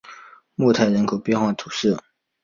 [0.55, 1.95] 莫泰人口变化图示